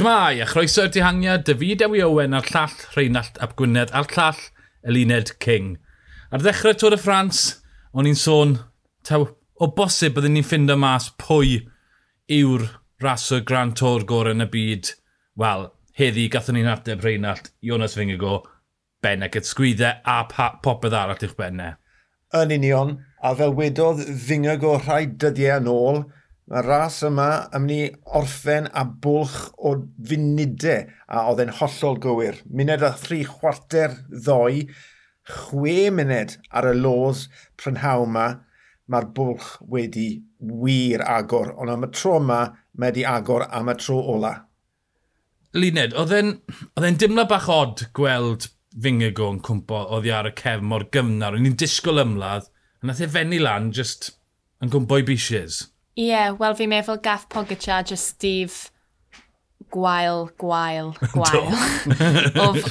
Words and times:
Tymai, 0.00 0.40
a 0.40 0.46
chroeso'r 0.48 0.88
dihangiad, 0.88 1.42
David 1.44 1.82
Ewi 1.84 1.98
Owen 2.00 2.32
a'r 2.32 2.46
llall 2.48 2.72
Rheinald 2.94 3.34
Ap 3.44 3.50
Gwynedd 3.58 3.90
a'r 3.92 4.06
llall 4.08 4.38
Elined 4.88 5.34
King. 5.44 5.74
Ar 6.32 6.40
ddechrau 6.40 6.72
Tôr 6.72 6.94
y 6.96 6.98
Ffrans, 7.02 7.40
o'n 7.92 8.08
i'n 8.08 8.16
sôn, 8.16 8.54
taw, 9.04 9.26
o 9.60 9.66
bosib 9.76 10.14
byddwn 10.16 10.38
ni'n 10.38 10.46
ffindo 10.46 10.78
mas 10.80 11.10
pwy 11.20 11.58
yw'r 12.32 12.64
raso 13.04 13.42
Grand 13.44 13.76
Tour 13.76 14.06
gorau 14.08 14.32
yn 14.32 14.46
y 14.46 14.48
byd. 14.54 14.94
Wel, 15.36 15.66
heddi 16.00 16.24
gathon 16.32 16.56
ni'n 16.56 16.72
ateb 16.72 17.04
Rheinald, 17.04 17.52
Jonas 17.60 17.98
Fingago, 18.00 18.38
Ben 19.04 19.28
ac 19.28 19.36
ysgwyddau 19.42 20.00
a 20.08 20.48
popeth 20.64 20.96
arall 20.96 21.28
i'ch 21.28 21.36
benne. 21.36 21.74
Yn 22.40 22.56
union, 22.56 22.96
a 23.20 23.34
fel 23.36 23.52
wedodd 23.52 24.00
Fingago 24.24 24.78
rhai 24.78 25.02
dyddiau 25.12 25.60
yn 25.60 25.70
ôl, 25.76 26.02
Mae'r 26.50 26.66
ras 26.66 26.96
yma 27.06 27.28
yn 27.54 27.62
mynd 27.62 27.72
i 27.76 28.14
orffen 28.18 28.64
a 28.74 28.82
bwlch 29.04 29.36
o 29.54 29.76
funudau 30.10 30.88
a 31.06 31.20
oedd 31.30 31.44
e'n 31.44 31.52
hollol 31.60 32.00
gywir. 32.02 32.40
Muned 32.50 32.82
a 32.82 32.90
thri 32.98 33.20
chwarter 33.22 33.94
ddoi, 34.10 34.64
chwe 35.30 35.76
muned 35.94 36.34
ar 36.50 36.72
y 36.72 36.74
los 36.74 37.28
prynhaw 37.54 38.02
yma, 38.08 38.26
mae'r 38.90 39.08
bwlch 39.14 39.52
wedi 39.70 40.08
wir 40.42 41.06
agor. 41.06 41.54
Ond 41.54 41.70
am 41.76 41.86
y 41.86 41.92
tro 41.94 42.18
yma, 42.18 42.42
mae 42.74 42.90
wedi 42.90 43.06
agor 43.06 43.46
am 43.46 43.70
y 43.70 43.78
tro 43.78 44.02
ola. 44.16 44.34
Luned, 45.54 45.94
oedd 45.94 46.18
e'n 46.18 46.98
dimlo 46.98 47.30
bach 47.30 47.46
od 47.60 47.86
gweld 47.94 48.50
Fingago 48.74 49.30
yn 49.36 49.42
cwmpo 49.42 49.86
oddi 49.94 50.10
ar 50.14 50.28
y 50.30 50.34
cefn 50.38 50.66
mor 50.66 50.90
gyfnar. 50.94 51.38
O'n 51.38 51.46
i'n 51.46 51.58
disgwyl 51.62 52.02
ymladd, 52.02 52.50
a 52.82 52.90
nath 52.90 53.06
e 53.06 53.08
fenni 53.10 53.38
lan 53.38 53.70
just 53.70 54.16
yn 54.58 54.70
cwmpo 54.74 54.98
i 54.98 55.06
bishes. 55.06 55.68
Ie, 55.98 56.06
yeah, 56.06 56.36
wel 56.38 56.54
fi'n 56.54 56.70
meddwl 56.70 57.00
gath 57.02 57.26
Pogacar 57.32 57.82
just 57.86 58.14
Steve 58.14 58.70
gwael, 59.70 60.30
gwael, 60.38 60.94
gwael. 61.14 62.64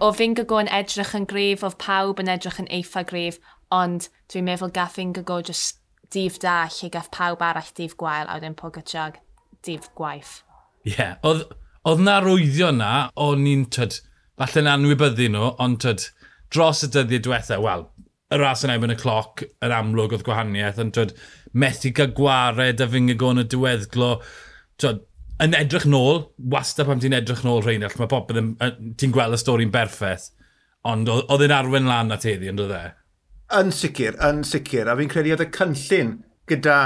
o 0.00 0.10
fi'n 0.16 0.36
gygo 0.38 0.60
yn 0.62 0.70
edrych 0.72 1.14
yn 1.16 1.26
grif, 1.28 1.64
o 1.64 1.70
pawb 1.80 2.20
yn 2.22 2.30
edrych 2.32 2.60
yn 2.62 2.70
eitha 2.74 3.04
grif, 3.08 3.38
ond 3.74 4.08
dwi'n 4.32 4.48
meddwl 4.48 4.72
gath 4.74 4.96
fi'n 4.98 5.14
gygo 5.16 5.40
just 5.44 5.80
dif 6.12 6.38
da 6.42 6.62
lle 6.72 6.90
gath 6.92 7.10
pawb 7.14 7.42
arall 7.44 7.72
dif 7.76 7.96
gwael, 8.00 8.28
a 8.28 8.38
wedyn 8.38 8.56
Pogacar 8.58 9.18
dif 9.64 9.90
gwaith. 9.98 10.42
Ie, 10.86 10.94
yeah. 10.94 11.16
oedd, 11.26 11.44
oedd 11.88 12.04
na 12.04 12.18
rwyddio 12.24 12.72
na, 12.76 12.92
o'n 13.20 13.44
ni'n, 13.44 13.66
tyd, 13.74 14.00
falle 14.40 14.64
na 14.64 14.76
anwybyddu 14.78 15.28
nhw, 15.34 15.52
ond 15.64 15.80
tyd, 15.84 16.08
dros 16.54 16.84
y 16.86 16.92
dyddiau 16.94 17.26
diwethaf, 17.26 17.60
wel, 17.64 17.88
y 18.32 18.38
ras 18.40 18.64
yn 18.64 18.72
ebyn 18.72 18.94
y 18.94 18.98
cloc, 19.00 19.44
yr 19.64 19.74
amlwg 19.76 20.16
oedd 20.16 20.24
gwahaniaeth, 20.24 20.80
ond 20.84 20.96
tyd, 20.96 21.14
methu 21.52 21.92
cael 21.94 22.12
gwared 22.16 22.82
a 22.82 22.88
fyng 22.90 23.12
y 23.12 23.16
yn 23.16 23.42
y 23.42 23.46
diweddglo. 23.48 24.10
Yn 25.38 25.54
edrych 25.54 25.86
nôl, 25.86 26.24
wastad 26.50 26.88
pam 26.88 27.00
ti'n 27.02 27.14
edrych 27.14 27.44
nôl 27.46 27.62
rheinald, 27.62 27.98
mae 27.98 28.10
popeth 28.10 28.40
ti'n 28.98 29.14
gweld 29.14 29.36
y 29.36 29.40
stori'n 29.40 29.74
berffaith. 29.74 30.30
Ond 30.88 31.10
oedd 31.10 31.44
e'n 31.44 31.54
arwen 31.54 31.88
lan 31.90 32.14
at 32.14 32.26
heddi, 32.26 32.50
ond 32.50 32.62
oedd 32.64 32.74
e? 32.74 32.86
Yn 33.58 33.70
sicr, 33.74 34.18
yn 34.24 34.42
sicr. 34.46 34.88
A 34.90 34.96
fi'n 34.98 35.10
credu 35.12 35.34
oedd 35.34 35.44
y 35.46 35.50
cynllun 35.54 36.16
gyda 36.50 36.78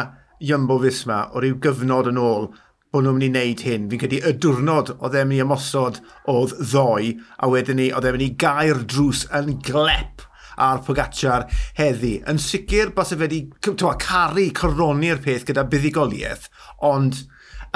Jumbo 0.43 0.79
Fisma 0.83 1.25
o 1.33 1.43
ryw 1.43 1.57
gyfnod 1.63 2.11
yn 2.11 2.21
ôl 2.21 2.51
bod 2.93 3.07
nhw'n 3.07 3.17
mynd 3.17 3.25
i 3.25 3.31
wneud 3.31 3.65
hyn. 3.67 3.89
Fi'n 3.91 4.03
credu 4.03 4.21
y 4.29 4.35
diwrnod 4.37 4.93
oedd 4.99 5.17
e'n 5.17 5.31
mynd 5.31 5.39
i 5.39 5.45
ymosod 5.47 6.03
oedd 6.29 6.57
ddoi, 6.61 7.15
a 7.41 7.49
wedyn 7.53 7.81
ni 7.81 7.89
oedd 7.93 8.09
e'n 8.09 8.19
mynd 8.19 8.27
i 8.27 8.35
gair 8.43 8.83
drws 8.85 9.25
yn 9.39 9.55
glep 9.65 10.27
a'r 10.57 10.83
Pogacar 10.87 11.47
heddi. 11.79 12.17
Yn 12.29 12.41
sicr 12.43 12.93
bos 12.97 13.13
y 13.15 13.21
wedi 13.21 13.43
caru, 13.63 14.49
coroni'r 14.57 15.23
peth 15.25 15.47
gyda 15.49 15.65
buddigoliaeth, 15.69 16.49
ond 16.89 17.25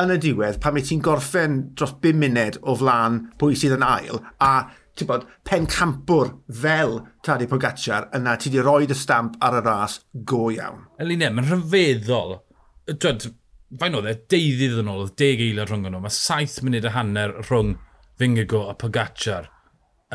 yn 0.01 0.13
y 0.13 0.19
diwedd, 0.21 0.59
pan 0.61 0.77
mae 0.77 0.85
ti'n 0.85 1.05
gorffen 1.05 1.61
dros 1.77 1.95
5 2.03 2.21
munud 2.21 2.59
o 2.63 2.77
flaen 2.77 3.23
pwy 3.41 3.57
sydd 3.57 3.79
yn 3.79 3.87
ail, 3.87 4.21
a 4.45 4.69
ti'n 4.97 5.09
bod, 5.09 5.25
pen 5.45 5.67
campwr 5.71 6.33
fel 6.63 6.99
Tadi 7.25 7.49
Pogacar 7.49 8.09
yna 8.17 8.37
ti 8.41 8.51
wedi 8.51 8.65
rhoi 8.65 8.89
y 8.89 8.97
stamp 8.97 9.37
ar 9.45 9.59
y 9.59 9.65
ras 9.65 9.99
go 10.29 10.47
iawn. 10.53 10.87
Eline, 11.03 11.33
mae'n 11.33 11.51
rhyfeddol. 11.51 12.39
Dwed, 12.93 13.29
fain 13.81 13.99
oedd 13.99 14.09
e, 14.13 14.15
deuddydd 14.33 14.81
yn 14.83 14.93
ôl, 14.93 15.05
oedd 15.05 15.17
deg 15.21 15.43
eilad 15.45 15.71
rhwng 15.71 15.89
nhw. 15.89 16.01
Mae 16.05 16.15
saith 16.15 16.61
munud 16.65 16.87
y 16.87 16.95
hanner 16.95 17.35
rhwng 17.43 17.77
Fingigo 18.17 18.65
a 18.71 18.77
Pogacar 18.79 19.51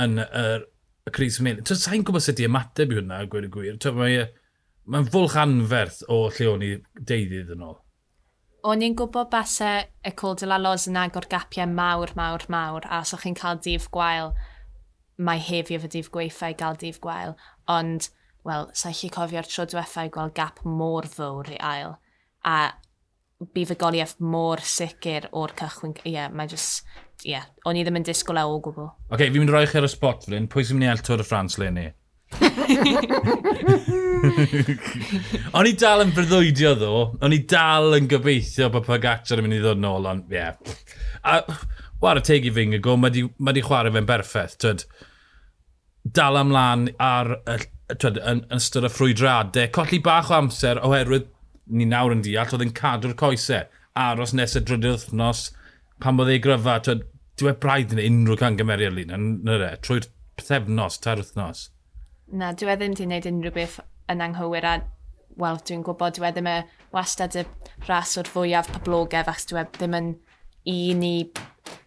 yn 0.02 0.18
yr 0.24 0.66
y 1.11 1.16
Chris 1.16 1.41
Mill. 1.44 1.59
Sa'n 1.67 2.07
gwybod 2.07 2.23
sut 2.23 2.39
i 2.39 2.47
ymateb 2.47 2.95
i 2.95 3.01
hwnna, 3.01 3.22
gweud 3.29 3.49
y 3.49 3.51
gwir. 3.53 3.77
Mae'n 3.99 4.31
mae 4.91 5.07
fwlch 5.13 5.38
anferth 5.38 6.01
o 6.09 6.23
lle 6.33 6.47
o'n 6.49 6.66
i 6.66 6.72
deuddydd 6.97 7.53
yn 7.53 7.66
ôl. 7.67 7.77
O'n 8.67 8.83
i'n 8.85 8.95
gwybod 8.97 9.29
basa 9.31 9.72
y 10.05 10.11
Col 10.17 10.35
de 10.38 10.49
la 10.49 10.59
Loz 10.61 10.88
yn 10.89 10.99
agor 11.01 11.27
gapiau 11.29 11.69
mawr, 11.69 12.13
mawr, 12.17 12.45
mawr, 12.53 12.85
a 12.85 13.01
os 13.01 13.13
o'ch 13.16 13.25
chi'n 13.25 13.38
cael 13.38 13.61
dif 13.61 13.88
gwael, 13.94 14.35
mae 15.17 15.41
hefio 15.41 15.79
fy 15.81 15.89
dif 15.95 16.11
gweithau 16.13 16.57
gael 16.57 16.77
dif 16.81 16.99
gwael, 17.01 17.33
ond, 17.69 18.09
wel, 18.45 18.69
sa'i 18.78 18.97
chi 18.97 19.09
cofio'r 19.13 19.49
tro 19.49 19.66
diwethaf 19.69 20.09
i 20.09 20.13
gweld 20.13 20.35
gap 20.38 20.61
mor 20.66 21.09
fawr 21.09 21.49
i 21.53 21.57
ail. 21.72 21.97
A 22.45 22.73
bifigoliaeth 23.56 24.18
mor 24.24 24.62
sicr 24.66 25.29
o'r 25.38 25.53
cychwyn. 25.57 25.96
Ie, 26.03 26.13
yeah, 26.16 26.29
mae 26.34 26.47
just... 26.52 26.85
Ie, 27.22 27.35
yeah, 27.35 27.46
o'n 27.69 27.78
i 27.78 27.84
ddim 27.85 28.00
yn 28.00 28.06
disgwyl 28.06 28.40
e 28.41 28.44
o 28.50 28.59
gwbl. 28.66 28.88
Oce, 28.90 29.13
okay, 29.13 29.28
fi'n 29.29 29.41
mynd 29.44 29.52
i 29.52 29.53
roi 29.53 29.68
chi 29.69 29.78
ar 29.78 29.85
y 29.85 29.91
spot 29.91 30.25
flyn. 30.25 30.47
Pwy 30.50 30.62
sy'n 30.66 30.78
mynd 30.79 30.88
i 30.88 30.91
El 30.94 31.03
Tôr 31.06 31.22
y 31.22 31.25
Ffrans 31.28 31.56
le 31.62 31.68
ni? 31.75 31.88
o'n 35.57 35.68
i 35.68 35.74
dal 35.78 36.02
yn 36.06 36.13
bryddoedio 36.16 36.72
ddo. 36.79 36.96
O'n 37.22 37.35
i 37.35 37.41
dal 37.50 37.97
yn 37.97 38.09
gobeithio 38.09 38.66
bod 38.74 38.88
Pagacar 38.88 39.38
yn 39.41 39.46
mynd 39.46 39.58
i 39.59 39.62
ddod 39.62 39.81
nôl, 39.84 40.09
ond 40.09 40.23
ie. 40.31 40.40
Yeah. 40.40 40.53
A 41.22 41.34
war 42.02 42.18
y 42.18 42.23
teg 42.25 42.41
tegu 42.41 42.56
fi'n 42.56 42.73
gygo, 42.78 42.94
mae 42.97 43.12
di, 43.13 43.22
ma 43.38 43.52
di 43.53 43.62
chwarae 43.66 43.94
fe'n 43.94 44.09
berffaith. 44.09 44.56
Twyd, 44.63 44.79
dal 46.18 46.40
amlan 46.40 46.90
ar, 47.02 47.28
twyd, 47.94 48.18
yn, 48.18 48.40
yn 48.50 48.58
ystod 48.58 48.88
y 48.88 48.91
ffrwydradau. 48.91 49.69
Colli 49.75 50.00
bach 50.03 50.31
o 50.31 50.35
amser 50.40 50.81
oherwydd 50.81 51.29
ni 51.67 51.88
nawr 51.88 52.16
yn 52.16 52.23
deall, 52.25 52.53
oedd 52.55 52.66
yn 52.66 52.75
cadw'r 52.77 53.17
coesau. 53.19 53.67
Aros 53.99 54.33
nes 54.38 54.55
y 54.55 54.61
drydydd 54.63 55.07
wythnos, 55.07 55.49
pan 56.01 56.19
bod 56.19 56.31
ei 56.31 56.41
gryfa, 56.44 56.79
Dwi 57.39 57.49
e 57.49 57.57
braidd 57.57 57.94
yn 57.95 58.01
unrhyw 58.03 58.38
camgymeriad 58.38 58.94
lun, 58.94 59.13
yn 59.16 59.49
yr 59.49 59.63
e, 59.66 59.69
trwy'r 59.81 60.05
pethefnos, 60.38 60.99
tair 61.01 61.22
wythnos. 61.22 61.69
Na, 62.29 62.51
dwi 62.53 62.69
e 62.69 62.75
ddim 62.77 62.94
wedi 62.94 63.07
gwneud 63.07 63.27
unrhyw 63.31 63.53
beth 63.55 63.77
yn 64.11 64.22
anghywir 64.25 64.67
a 64.67 64.73
wel, 65.41 65.61
dwi'n 65.66 65.85
gwybod 65.88 66.19
dwi 66.19 66.27
e 66.27 66.31
ddim 66.35 66.49
e 66.51 66.57
wastad 66.94 67.38
y 67.39 67.45
ras 67.88 68.17
o'r 68.19 68.29
fwyaf 68.29 68.69
poblogaidd 68.75 69.31
achos 69.31 69.49
dwi 69.49 69.63
e 69.63 69.66
ddim 69.78 69.97
yn 69.97 70.11
un 70.75 71.05
i 71.07 71.16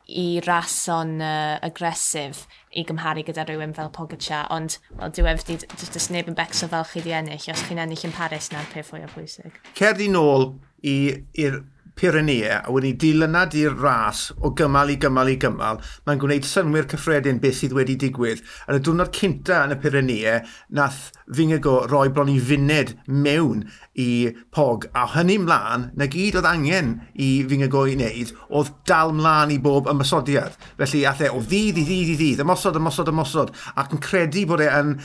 i 0.07 0.41
rason 0.45 1.21
uh, 1.25 1.59
agresif 1.65 2.45
i 2.75 2.85
gymharu 2.85 3.25
gyda 3.25 3.47
rhywun 3.49 3.75
fel 3.77 3.91
Pogacar, 3.95 4.47
ond 4.53 4.79
well, 4.99 5.13
dwi 5.15 5.25
wedi 5.27 5.57
di, 5.57 5.69
dys 5.81 6.11
neb 6.13 6.29
yn 6.29 6.37
becso 6.39 6.69
fel 6.69 6.85
chi 6.91 7.05
di 7.05 7.15
ennill, 7.17 7.49
os 7.53 7.65
chi'n 7.69 7.81
ennill 7.81 8.07
yn 8.09 8.17
Paris 8.17 8.51
na'r 8.53 8.69
peth 8.73 8.91
fwyaf 8.91 9.15
o 9.15 9.21
bwysig. 9.21 9.61
Cerdi 9.79 10.11
nôl 10.13 10.51
i'r 10.85 11.63
Pyrenea 11.95 12.61
a 12.67 12.73
wedi 12.75 12.91
dilynad 12.99 13.55
i'r 13.55 13.77
ras 13.79 14.27
o 14.43 14.51
gymal 14.59 14.91
i 14.91 14.97
gymal 15.01 15.31
i 15.31 15.37
gymal, 15.41 15.79
mae'n 16.07 16.21
gwneud 16.23 16.47
synwyr 16.49 16.89
cyffredin 16.91 17.39
beth 17.43 17.61
sydd 17.61 17.75
wedi 17.77 17.95
digwydd. 18.01 18.43
Yn 18.67 18.79
y 18.79 18.83
diwrnod 18.83 19.13
cynta 19.15 19.61
yn 19.67 19.77
y 19.77 19.79
Pyrenea, 19.83 20.37
nath 20.75 21.13
Fingago 21.31 21.77
roi 21.91 22.09
bron 22.15 22.33
i 22.33 22.41
funed 22.43 22.97
mewn 23.07 23.63
i 23.95 24.09
Pog, 24.55 24.89
a 24.93 25.07
hynny 25.15 25.39
mlaen, 25.43 25.91
na 25.95 26.09
gyd 26.11 26.41
oedd 26.41 26.51
angen 26.51 26.97
i 27.15 27.29
Fingago 27.51 27.85
i 27.87 27.95
wneud, 27.95 28.35
oedd 28.51 28.73
dal 28.91 29.15
mlaen 29.15 29.55
i 29.55 29.61
bob 29.63 29.87
ymysodiad. 29.91 30.59
Felly 30.81 31.05
athau 31.09 31.31
e 31.31 31.37
o 31.39 31.45
ddydd 31.45 31.79
i 31.79 31.87
ddydd 31.87 32.11
i 32.17 32.19
ddydd, 32.19 32.43
ymosod, 32.43 32.81
ymosod, 32.81 33.13
ymosod, 33.15 33.55
ac 33.79 33.95
yn 33.95 34.03
credu 34.03 34.45
bod 34.51 34.65
e 34.67 34.69
yn 34.75 34.97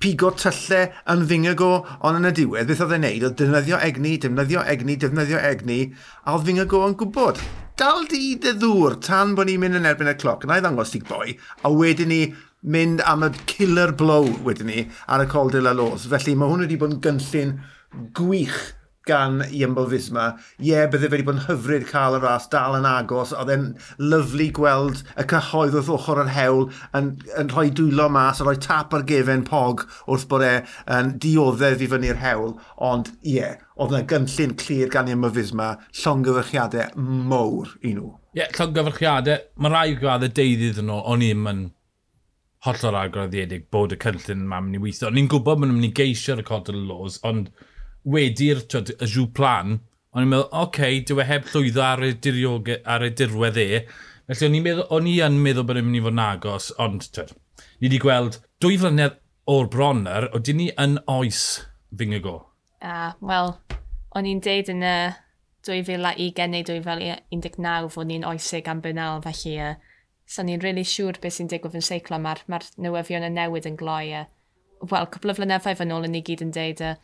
pigo 0.00 0.30
tylle 0.32 0.82
yn 1.12 1.24
fyngygo, 1.28 1.70
ond 2.08 2.20
yn 2.20 2.30
y 2.30 2.34
diwedd, 2.40 2.68
beth 2.70 2.84
oedd 2.86 2.94
e'n 2.96 3.04
neud, 3.04 3.26
oedd 3.28 3.36
defnyddio 3.40 3.80
egni, 3.84 4.14
defnyddio 4.22 4.62
egni, 4.74 4.96
defnyddio 5.00 5.40
egni, 5.50 5.80
a 6.24 6.36
oedd 6.36 6.46
fyngygo 6.48 6.80
yn 6.88 6.96
gwybod. 7.00 7.42
Dal 7.80 8.06
di 8.08 8.34
dy 8.40 8.54
ddŵr 8.60 8.98
tan 9.04 9.36
bod 9.36 9.48
ni'n 9.48 9.60
mynd 9.60 9.80
yn 9.80 9.88
erbyn 9.88 10.10
y 10.12 10.16
cloc, 10.20 10.46
na 10.48 10.58
i 10.58 10.64
ddangos 10.64 10.94
ti'n 10.94 11.04
boi, 11.08 11.36
a 11.64 11.72
wedyn 11.72 12.12
ni 12.12 12.22
mynd 12.60 13.00
am 13.08 13.24
y 13.24 13.30
killer 13.48 13.92
blow 13.96 14.28
wedyn 14.44 14.68
ni 14.68 14.82
ar 15.08 15.24
y 15.24 15.28
col 15.30 15.52
de 15.52 15.62
la 15.64 15.72
los. 15.76 16.08
Felly 16.10 16.36
mae 16.36 16.50
hwn 16.50 16.66
wedi 16.66 16.80
bod 16.80 16.96
yn 16.96 17.00
gynllun 17.04 17.54
gwych 18.16 18.58
gan 19.06 19.40
Iambo 19.48 19.86
Fisma. 19.88 20.26
Ie, 20.58 20.70
yeah, 20.70 20.88
bydde 20.90 21.10
wedi 21.12 21.24
bod 21.26 21.38
yn 21.38 21.46
hyfryd 21.46 21.86
cael 21.88 22.18
y 22.18 22.20
ras 22.22 22.48
dal 22.52 22.76
yn 22.78 22.88
agos. 22.88 23.32
Oedd 23.36 23.52
e'n 23.54 23.66
lyflu 24.02 24.50
gweld 24.56 25.02
y 25.16 25.26
cyhoedd 25.30 25.78
wrth 25.78 25.90
ochr 25.96 26.20
yr 26.24 26.32
hewl 26.34 26.68
yn, 26.96 27.14
yn 27.40 27.52
rhoi 27.54 27.70
dwylo 27.76 28.10
mas 28.12 28.42
a 28.42 28.46
rhoi 28.46 28.58
tap 28.60 28.94
ar 28.96 29.06
gefen 29.08 29.46
pog 29.48 29.86
wrth 30.06 30.28
bod 30.30 30.44
e'n 30.46 30.68
yn 30.98 31.12
dioddedd 31.22 31.84
i 31.84 31.90
fyny'r 31.90 32.20
hewl. 32.20 32.54
Ond 32.90 33.12
ie, 33.22 33.38
yeah, 33.38 33.58
oedd 33.80 33.96
yna 33.96 34.04
gynllun 34.12 34.56
clir 34.60 34.92
gan 34.92 35.10
Iambo 35.10 35.32
Fisma, 35.34 35.72
llongyfyrchiadau 36.02 36.96
mowr 37.00 37.76
i 37.80 37.96
nhw. 37.96 38.14
Ie, 38.34 38.42
yeah, 38.42 38.54
llongyfyrchiadau. 38.58 39.44
Mae 39.60 39.76
rai 39.76 39.90
y 39.96 40.00
deuddydd 40.28 40.84
yn 40.84 40.92
ôl, 40.92 41.04
o'n 41.08 41.24
i'n 41.26 41.44
mynd 41.46 41.76
hollol 42.66 42.96
agroddedig 43.00 43.70
bod 43.72 43.94
y 43.94 43.98
cynllun 44.00 44.44
yma'n 44.44 44.66
mynd 44.66 44.76
i 44.76 44.80
weithio. 44.82 45.08
O'n 45.08 45.18
i'n 45.20 45.28
gwybod 45.32 45.62
bod 45.62 45.68
nhw'n 45.70 45.78
mynd 45.78 45.88
i 45.88 45.94
geisio 45.96 46.36
record 46.36 46.68
y 46.68 46.76
laws, 46.76 47.16
ond 47.24 47.48
wedi'r 48.04 48.62
y 48.64 49.08
jw 49.08 49.26
plan, 49.36 49.78
o'n 50.14 50.24
i'n 50.24 50.30
meddwl, 50.32 50.48
oce, 50.48 50.62
okay, 50.64 51.00
dyw 51.06 51.22
e 51.22 51.26
heb 51.28 51.48
llwyddo 51.52 51.82
ar 51.86 52.04
y, 52.06 52.12
diriog, 52.24 52.70
ar 52.84 53.04
y 53.06 53.10
dirwedd 53.16 53.60
e. 53.60 53.68
Felly 54.30 54.48
o'n 54.48 54.58
i'n 54.58 54.66
meddwl, 54.66 54.86
o'n 54.96 55.08
i 55.10 55.16
yn 55.26 55.40
meddwl 55.44 55.66
bod 55.68 55.80
e'n 55.80 55.88
mynd 55.88 56.00
i 56.00 56.04
fod 56.04 56.16
yn 56.16 56.22
agos, 56.24 56.70
ond 56.82 57.08
twyd, 57.14 57.34
ni 57.80 57.88
wedi 57.88 58.00
gweld 58.02 58.40
dwy 58.62 58.78
flynedd 58.80 59.18
o'r 59.50 59.68
Bronner, 59.70 60.28
o 60.34 60.40
dyn 60.42 60.60
ni 60.60 60.70
yn 60.80 60.98
oes 61.10 61.44
fyng 61.96 62.14
y 62.16 62.22
go. 62.24 62.36
A, 62.80 63.12
wel, 63.20 63.54
o'n 64.16 64.28
i'n 64.30 64.42
deud 64.44 64.70
yn 64.72 64.86
y 64.86 64.96
2020 65.66 66.50
neu 66.50 66.64
2019 66.64 67.90
fod 67.92 68.08
ni'n 68.08 68.26
oesig 68.28 68.68
am 68.70 68.80
bynal, 68.84 69.20
felly 69.26 69.56
uh, 69.60 69.74
so 70.30 70.44
ni'n 70.46 70.62
really 70.64 70.86
siŵr 70.86 71.18
beth 71.20 71.36
sy'n 71.36 71.50
digwydd 71.50 71.76
yn 71.80 71.84
seiclo, 71.84 72.18
mae'r 72.22 72.44
ma, 72.46 72.60
r, 72.60 72.68
ma 72.70 72.80
r 72.80 72.84
newyddion 72.86 73.26
y 73.26 73.32
newid 73.34 73.68
yn 73.68 73.78
gloi. 73.80 74.04
Uh, 74.22 74.28
Wel, 74.80 75.08
cwbl 75.12 75.34
o 75.34 75.36
flynyddoedd 75.36 75.82
yn 75.84 75.92
ôl 75.92 76.06
yn 76.08 76.14
ni 76.16 76.22
gyd 76.24 76.44
yn 76.46 76.54
deud, 76.56 76.80
uh, 76.86 76.94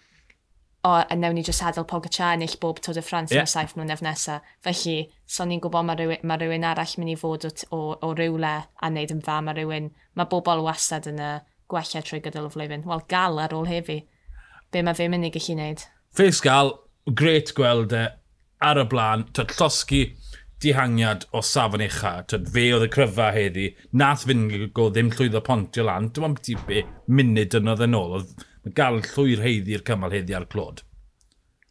o, 0.87 0.93
a 1.03 1.17
newn 1.19 1.37
ni 1.39 1.43
jyst 1.47 1.65
adael 1.67 1.87
Pogacar 1.91 2.37
ennill 2.37 2.57
bob 2.63 2.81
Tôr 2.85 2.95
de 2.95 3.03
France 3.03 3.35
yeah. 3.35 3.43
yn 3.43 3.51
y 3.51 3.53
saith 3.53 3.75
mlynedd 3.79 4.05
nesaf. 4.07 4.47
Felly, 4.65 4.97
so 5.27 5.47
ni'n 5.49 5.63
gwybod 5.65 5.89
mae 5.89 5.99
rhywun, 5.99 6.25
ma 6.29 6.39
rhywun 6.39 6.67
arall 6.69 6.95
mynd 7.01 7.15
i 7.15 7.19
fod 7.19 7.49
o, 7.49 7.53
o, 7.75 7.81
o 8.07 8.13
rywle 8.19 8.55
a 8.63 8.91
wneud 8.91 9.15
yn 9.17 9.23
fa. 9.27 9.41
Mae 9.45 9.59
rhywun, 9.59 9.91
mae 10.19 10.31
bobl 10.31 10.65
wastad 10.67 11.09
yn 11.11 11.23
y 11.23 11.33
gwella 11.73 12.05
trwy 12.07 12.23
gydol 12.25 12.49
y 12.51 12.55
flwyddyn. 12.55 12.87
Wel, 12.87 13.05
gal 13.11 13.43
ar 13.43 13.57
ôl 13.57 13.69
hefi. 13.71 14.03
Be 14.73 14.85
mae 14.87 14.99
fe 14.99 15.11
mynd 15.11 15.29
i 15.29 15.33
gallu 15.35 15.59
wneud? 15.59 15.87
Fes 16.17 16.43
gal, 16.45 16.77
gret 17.19 17.55
gweld 17.57 17.95
e 17.97 18.07
ar 18.65 18.81
y 18.81 18.87
blaen, 18.89 19.27
tyd 19.37 19.53
llosgu 19.59 20.07
dihangiad 20.63 21.27
o 21.37 21.43
safon 21.45 21.85
ucha, 21.85 22.13
tyd 22.31 22.47
fe 22.53 22.71
oedd 22.75 22.87
y 22.87 22.91
cryfa 22.93 23.29
heddi, 23.35 23.67
nath 24.01 24.25
fynd 24.29 24.55
go 24.77 24.89
ddim 24.91 25.11
llwyddo 25.13 25.43
pontio 25.45 25.85
lan, 25.87 26.09
dim 26.15 26.31
ond 26.31 26.39
beth 26.39 26.53
i 26.55 26.57
be, 26.69 26.85
munud 27.13 27.59
yn 27.59 27.73
oedd 27.73 27.85
yn 27.85 27.99
ôl, 27.99 28.15
oedd 28.21 28.47
gael 28.75 29.01
llwy'r 29.05 29.45
heiddi'r 29.45 29.87
cymal 29.87 30.15
heddi 30.15 30.37
ar 30.37 30.49
clod. 30.51 30.83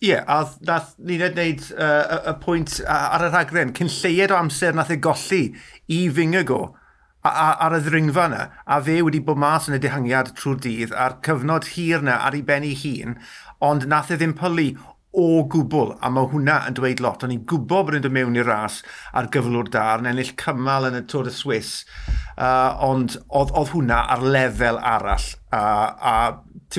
Ie, 0.04 0.12
yeah, 0.12 0.26
a 0.28 0.44
nath 0.68 0.94
ni'n 1.00 1.24
edrych 1.30 1.70
uh, 1.74 2.02
y, 2.04 2.18
y 2.30 2.34
pwynt 2.44 2.80
ar 2.92 3.24
y 3.26 3.30
rhagren, 3.32 3.72
cyn 3.76 3.92
lleied 3.92 4.34
o 4.34 4.40
amser 4.40 4.76
nath 4.76 4.92
e 4.94 5.00
golli 5.02 5.46
i 5.88 6.02
Fingago 6.14 6.76
ar 7.26 7.74
y 7.74 7.80
ddringfa 7.82 8.26
yna, 8.30 8.42
a 8.70 8.82
fe 8.86 9.00
wedi 9.02 9.22
bod 9.26 9.40
mas 9.42 9.70
yn 9.70 9.78
y 9.78 9.80
dehangiad 9.82 10.34
trwy'r 10.38 10.60
dydd 10.62 10.92
a'r 10.94 11.16
cyfnod 11.26 11.72
hir 11.74 12.04
yna 12.04 12.20
ar 12.28 12.38
ei 12.38 12.44
ben 12.46 12.68
ei 12.68 12.76
hun, 12.78 13.16
ond 13.66 13.88
nath 13.90 14.12
e 14.14 14.20
ddim 14.20 14.36
pylu 14.38 14.68
o 15.16 15.46
gwbl, 15.50 15.96
a 16.04 16.12
mae 16.12 16.28
hwnna 16.30 16.58
yn 16.70 16.76
dweud 16.78 17.02
lot. 17.04 17.24
O'n 17.24 17.34
i'n 17.34 17.46
gwybod 17.48 17.88
bod 17.88 17.98
yn 17.98 18.04
dod 18.04 18.14
mewn 18.14 18.36
i'r 18.38 18.50
ras 18.50 18.82
ar 19.16 19.30
gyflwr 19.32 19.72
dar 19.72 20.04
yn 20.04 20.10
ennill 20.12 20.34
cymal 20.42 20.90
yn 20.90 21.00
y 21.00 21.04
Tôr 21.10 21.30
y 21.32 21.34
Swiss, 21.34 21.86
uh, 22.36 22.76
ond 22.84 23.16
oedd, 23.30 23.54
oedd 23.56 23.72
hwnna 23.72 24.02
ar 24.12 24.26
lefel 24.36 24.82
arall, 24.84 25.30
uh, 25.56 25.88
a 25.96 26.16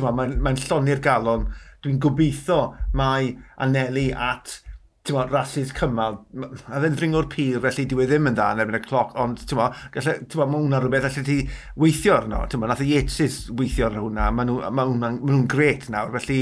mae'n 0.04 0.36
mae, 0.36 0.54
n, 0.54 0.62
llonni'r 0.68 1.02
galon. 1.04 1.48
Dwi'n 1.84 2.00
gobeithio 2.02 2.60
mae 2.98 3.34
anelu 3.62 4.08
at 4.12 4.60
ma, 5.14 5.26
rhasys 5.26 5.72
cymal. 5.76 6.18
A 6.66 6.80
dde'n 6.80 6.96
ddringo'r 6.96 7.28
pyr, 7.32 7.60
felly 7.64 7.86
dwi 7.90 8.06
e 8.06 8.08
ddim 8.10 8.30
yn 8.30 8.38
dda 8.38 8.48
yn 8.54 8.64
erbyn 8.64 8.78
y 8.80 8.82
cloc, 8.86 9.12
ond 9.20 9.42
ma, 9.58 9.68
gallai, 9.94 10.16
ma, 10.38 10.48
mae 10.48 10.64
hwnna 10.64 10.80
rhywbeth 10.82 11.06
allai 11.10 11.26
ti 11.26 11.36
weithio 11.82 12.16
arno. 12.16 12.42
Ma, 12.58 12.70
nath 12.70 12.82
y 12.84 12.90
Yates 12.94 13.44
weithio 13.52 13.90
ar 13.90 14.00
hwnna, 14.00 14.32
mae 14.34 14.48
nhw'n 14.48 14.66
ma 14.66 14.88
nhw, 14.88 14.98
ma 15.02 15.12
nhw 15.14 15.44
gret 15.50 15.88
nawr. 15.92 16.12
Felly, 16.16 16.40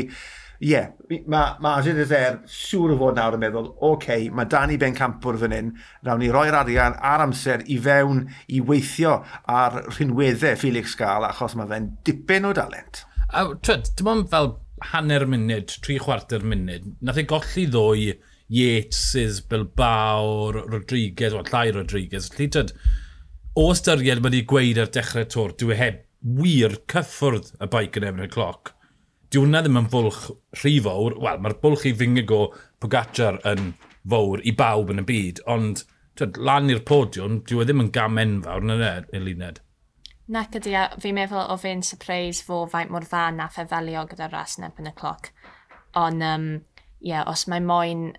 ie, 0.65 0.71
yeah, 0.71 0.93
mae 1.11 1.57
ma 1.61 1.75
Azid 1.81 1.99
Ezer 2.01 2.39
siŵr 2.49 2.95
o 2.95 2.99
fod 3.01 3.19
nawr 3.19 3.37
yn 3.37 3.43
meddwl, 3.45 3.73
oce, 3.75 3.91
okay, 3.91 4.29
mae 4.33 4.49
Dani 4.51 4.79
Ben 4.81 4.97
Campwr 4.97 5.39
fan 5.41 5.57
hyn, 5.57 5.73
rawn 6.07 6.23
ni 6.23 6.31
roi'r 6.33 6.57
arian 6.63 6.97
a'r 7.05 7.27
amser 7.27 7.67
i 7.69 7.81
fewn 7.83 8.25
i 8.49 8.63
weithio 8.65 9.19
ar 9.51 9.83
rhinweddau 9.91 10.57
Felix 10.61 10.97
Gael, 11.01 11.27
achos 11.29 11.59
mae 11.59 11.69
fe'n 11.73 11.91
dipyn 12.07 12.49
o 12.49 12.55
dalent. 12.57 13.05
A 13.35 13.49
twyd, 13.67 13.89
dim 13.99 14.09
ond 14.13 14.29
fel 14.31 14.53
hanner 14.93 15.25
munud, 15.27 15.73
tri 15.83 15.97
chwarter 15.99 16.45
munud, 16.47 16.85
nath 17.03 17.19
ei 17.19 17.27
golli 17.27 17.65
ddwy 17.67 18.13
Yates, 18.55 19.41
Bilbao, 19.51 20.53
Rodriguez, 20.55 21.35
wel, 21.35 21.49
llai 21.49 21.73
Rodriguez. 21.75 22.29
Lly, 22.37 22.47
twyd, 22.55 22.71
o 23.59 23.65
ystyried 23.73 24.23
mae 24.23 24.29
wedi 24.29 24.45
gweud 24.53 24.79
ar 24.83 24.93
dechrau 24.95 25.27
tor, 25.35 25.57
dwi 25.59 25.75
e 25.75 25.81
heb 25.81 25.99
wir 26.39 26.79
cyffwrdd 26.93 27.51
y 27.59 27.71
baic 27.73 27.99
yn 27.99 28.09
efo'r 28.13 28.31
cloc. 28.37 28.71
Dwi 29.33 29.43
hwnna 29.43 29.65
ddim 29.65 29.81
yn 29.83 29.91
fwlch 29.91 30.23
rhy 30.61 30.77
fawr. 30.85 31.19
Wel, 31.25 31.43
mae'r 31.43 31.59
bwlch 31.65 31.89
i 31.91 31.95
Fingago 31.99 32.41
Pogacar 32.81 33.41
yn 33.51 33.73
fawr 34.11 34.45
i 34.47 34.55
bawb 34.55 34.95
yn 34.95 35.03
y 35.03 35.09
byd, 35.11 35.43
ond 35.51 35.83
twyd, 36.15 36.39
lan 36.39 36.71
i'r 36.71 36.85
podiwm, 36.87 37.43
dwi 37.49 37.65
e 37.65 37.67
ddim 37.67 37.83
yn 37.89 37.93
gam 37.99 38.23
enfawr 38.23 38.63
yn 38.63 38.77
yr 38.79 39.09
eluned. 39.19 39.65
Nac 40.33 40.55
ydy, 40.57 40.73
e, 40.73 40.85
fi'n 41.03 41.19
meddwl 41.19 41.51
o 41.53 41.57
fi'n 41.61 41.83
surprise 41.85 42.45
fo 42.45 42.63
faint 42.73 42.93
mor 42.93 43.05
dda 43.05 43.27
na 43.37 43.49
fefelio 43.53 44.07
gyda'r 44.09 44.33
ras 44.33 44.57
neb 44.61 44.79
yn 44.81 44.89
y 44.89 44.93
cloc. 44.97 45.29
Ond, 46.01 46.25
um, 46.25 46.47
yeah, 47.05 47.27
os 47.29 47.45
mae 47.51 47.61
moyn 47.61 48.15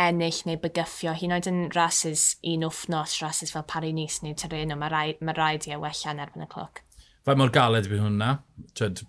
ennill 0.00 0.38
neu 0.48 0.56
bygyffio, 0.62 1.12
hyn 1.18 1.34
oed 1.36 1.48
yn 1.50 1.66
rhasys 1.74 2.38
un 2.48 2.64
wthnos, 2.64 3.18
rases 3.20 3.52
fel 3.52 3.66
pari 3.68 3.92
nis 3.92 4.22
neu 4.24 4.32
Tereno, 4.38 4.78
mae 4.80 4.92
rhaid, 4.92 5.20
ma 5.20 5.34
rhaid 5.36 5.68
i 5.68 5.74
a 5.76 5.80
wella 5.82 6.14
yn 6.14 6.22
erbyn 6.24 6.46
y 6.46 6.48
cloc. 6.54 6.80
Fe 7.22 7.36
mor 7.38 7.52
galed 7.54 7.90
bydd 7.90 8.00
hwnna? 8.06 8.30
Twyd, 8.78 9.02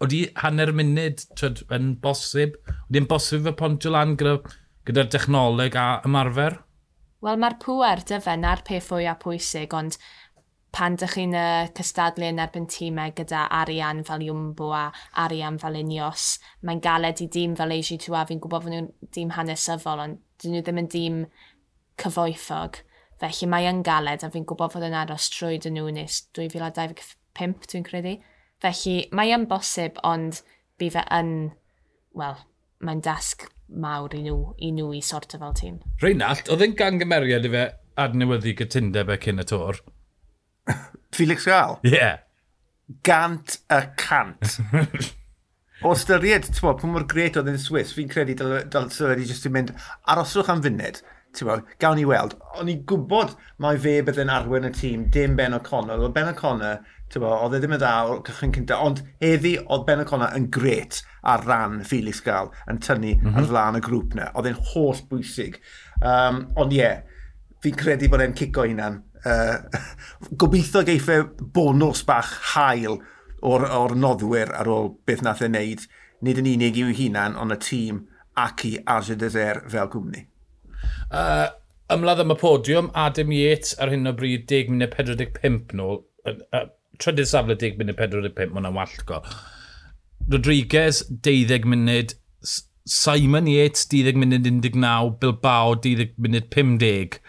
oeddi 0.00 0.22
hanner 0.40 0.72
munud 0.72 1.26
twyd, 1.36 1.60
yn 1.76 1.92
bosib? 2.00 2.56
Oeddi'n 2.86 3.10
bosib 3.12 3.44
fe 3.44 3.52
pontio 3.60 3.92
lan 3.92 4.16
gyda'r 4.16 4.40
gyda 4.88 5.04
dechnoleg 5.12 5.76
a 5.76 5.86
ymarfer? 6.08 6.62
Wel, 7.20 7.36
mae'r 7.42 7.58
pŵer 7.60 8.00
dyfen 8.06 8.44
na'r 8.46 8.62
peth 8.66 8.88
fwy 8.88 9.08
a 9.10 9.16
pwysig, 9.18 9.72
ond 9.74 9.98
pan 10.78 10.94
dych 10.94 11.16
chi'n 11.16 11.34
uh, 11.34 11.66
cystadlu 11.74 12.28
yn 12.28 12.38
erbyn 12.38 12.68
tîmau 12.70 13.10
gyda 13.18 13.48
arian 13.58 14.04
fel 14.06 14.22
Iwmbo 14.28 14.68
a 14.78 14.84
arian 15.24 15.56
fel 15.58 15.80
Unios, 15.80 16.36
mae'n 16.62 16.82
galed 16.84 17.22
i 17.24 17.26
dîm 17.34 17.56
fel 17.58 17.74
Eisi 17.74 17.96
Twa, 17.98 18.20
fi'n 18.28 18.38
gwybod 18.44 18.62
fod 18.66 18.74
nhw'n 18.74 18.86
dîm 19.16 19.32
hanesyddol, 19.34 20.04
ond 20.04 20.20
dyn 20.38 20.54
nhw 20.54 20.62
ddim 20.62 20.78
yn 20.84 20.90
dîm 20.92 21.18
cyfoethog. 21.98 22.78
Felly 23.18 23.50
mae 23.50 23.66
yn 23.66 23.82
galed 23.86 24.22
a 24.22 24.30
fi'n 24.30 24.46
gwybod 24.46 24.76
fod 24.76 24.86
yn 24.86 24.94
aros 25.00 25.26
trwy 25.34 25.58
dyn 25.64 25.74
nhw 25.80 25.90
nes 25.98 26.20
2025 26.38 27.66
dwi'n 27.72 27.90
credu. 27.90 28.14
Felly 28.62 28.96
mae 29.18 29.34
yn 29.34 29.50
bosib 29.50 29.98
ond 30.06 30.44
bu 30.78 30.92
fe 30.94 31.02
yn, 31.18 31.34
wel, 32.14 32.38
mae'n 32.86 33.02
dasg 33.02 33.48
mawr 33.68 34.14
i 34.14 34.22
nhw 34.30 34.54
i, 34.62 34.70
nhw 34.78 34.94
i 34.94 35.02
sorto 35.02 35.42
fel 35.42 35.58
tîm. 35.58 35.82
Reinald, 36.06 36.46
oedd 36.46 36.62
e'n 36.62 36.78
gangymeriad 36.78 37.50
i 37.50 37.54
fe 37.58 37.68
adnewyddu 37.98 38.54
gytundeb 38.62 39.10
e 39.10 39.22
cyn 39.26 39.42
y 39.42 39.50
tor? 39.50 39.82
Felix 41.16 41.46
Gael? 41.48 41.78
Ie. 41.84 41.94
Yeah. 41.94 42.18
Gant 43.04 43.58
y 43.74 43.80
cant. 44.00 44.58
o 45.86 45.94
styried, 45.98 46.48
ti'n 46.48 46.64
bod, 46.64 46.80
pwy 46.80 46.90
mor 46.92 47.06
gret 47.10 47.36
oedd 47.38 47.50
yn 47.52 47.60
Swiss, 47.60 47.94
fi'n 47.96 48.10
credu 48.10 48.36
dylse 48.38 49.08
wedi 49.10 49.28
jyst 49.28 49.48
i 49.48 49.52
mynd 49.54 49.74
aroswch 50.08 50.50
am 50.52 50.62
funud. 50.64 51.02
Ti'n 51.36 51.50
bod, 51.50 51.66
gawn 51.82 51.98
ni 52.00 52.06
weld. 52.08 52.38
O'n 52.58 52.70
i 52.72 52.78
gwybod 52.88 53.34
mae 53.62 53.80
fe 53.80 53.98
bydde'n 54.06 54.32
arwen 54.32 54.70
y 54.70 54.72
tîm, 54.74 55.08
dim 55.12 55.36
Ben 55.38 55.56
O'Connor. 55.58 56.00
Oedd 56.00 56.16
Ben 56.16 56.30
O'Connor, 56.32 56.80
ti'n 57.12 57.24
bod, 57.24 57.36
oedd 57.36 57.58
e 57.58 57.60
ddim 57.62 57.76
yn 57.76 57.82
dda 57.82 57.92
o'r 58.08 58.24
cychwyn 58.26 58.54
cynta, 58.56 58.80
ond 58.84 59.04
heddi 59.20 59.54
oedd 59.60 59.84
Ben 59.88 60.02
O'Connor 60.04 60.34
yn 60.38 60.48
gret 60.54 61.02
ar 61.28 61.44
ran 61.44 61.82
Felix 61.86 62.22
Gael 62.24 62.50
yn 62.70 62.80
tynnu 62.84 63.14
mm 63.18 63.28
-hmm. 63.28 63.36
ar 63.36 63.50
flan 63.52 63.78
y 63.78 63.84
grŵp 63.84 64.16
na. 64.16 64.30
Oedd 64.34 64.48
e'n 64.50 64.64
holl 64.72 65.04
bwysig. 65.10 65.60
Um, 66.00 66.46
ond 66.56 66.72
ie, 66.72 66.80
yeah, 66.80 67.04
fi'n 67.62 67.78
credu 67.78 68.08
bod 68.10 68.22
e'n 68.22 68.36
cico 68.38 68.64
hunan 68.66 69.02
uh, 69.28 69.84
gobeithio 70.40 70.84
geiffau 70.88 71.28
bonus 71.54 72.04
bach 72.08 72.32
hael 72.54 72.98
o'r, 73.42 73.66
or 73.68 73.94
noddwyr 73.96 74.52
ar 74.56 74.70
ôl 74.72 74.92
beth 75.06 75.22
nath 75.26 75.44
ei 75.44 75.52
wneud, 75.52 75.84
nid 76.24 76.40
yn 76.42 76.50
unig 76.54 76.80
i'w 76.80 76.94
hunan, 76.98 77.36
ond 77.38 77.54
y 77.54 77.58
tîm 77.62 78.02
ac 78.38 78.64
i 78.68 78.74
Arge 78.86 79.16
Deser 79.18 79.62
fel 79.70 79.90
cwmni. 79.92 80.24
Uh, 81.10 81.46
ymladd 81.94 82.22
am 82.22 82.34
y 82.34 82.38
podiwm, 82.38 82.90
Adam 83.06 83.32
Yates 83.34 83.74
ar 83.82 83.92
hyn 83.92 84.10
o 84.10 84.14
bryd 84.16 84.46
10 84.50 84.72
munud 84.74 84.94
45 84.94 85.76
nôl, 85.78 86.02
uh, 86.28 86.66
trydydd 87.02 87.30
safle 87.30 87.58
10 87.58 87.78
munud 87.80 87.98
45, 87.98 88.52
mae'n 88.54 88.68
hwnna'n 88.68 88.78
wallgo. 88.78 89.22
Rodriguez, 90.28 91.04
12 91.24 91.68
munud, 91.68 92.14
Simon 92.88 93.48
Yates, 93.50 93.86
12 93.92 94.18
munud 94.20 94.46
19, 94.46 95.14
Bilbao, 95.20 95.74
12 95.74 96.14
munud 96.18 96.50
50. 96.54 97.20